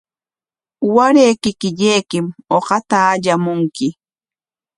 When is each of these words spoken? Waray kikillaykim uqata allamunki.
Waray 0.95 1.33
kikillaykim 1.41 2.25
uqata 2.57 2.97
allamunki. 3.11 3.87